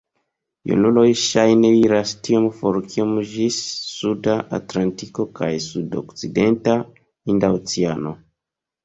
Junuloj 0.69 1.09
ŝajne 1.23 1.69
iras 1.79 2.13
tiom 2.27 2.47
for 2.61 2.79
kiom 2.93 3.11
ĝis 3.33 3.59
suda 3.97 4.39
Atlantiko 4.59 5.27
kaj 5.41 5.51
sudokcidenta 5.67 6.75
Hinda 6.87 7.53
Oceano. 7.61 8.15